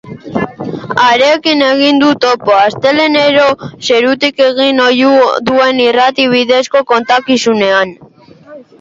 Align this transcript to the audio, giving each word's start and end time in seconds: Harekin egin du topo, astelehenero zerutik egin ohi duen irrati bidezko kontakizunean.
Harekin 1.03 1.61
egin 1.65 1.99
du 2.03 2.09
topo, 2.23 2.55
astelehenero 2.61 3.45
zerutik 3.91 4.43
egin 4.49 4.83
ohi 4.89 5.07
duen 5.53 5.87
irrati 5.89 6.29
bidezko 6.37 6.87
kontakizunean. 6.95 7.99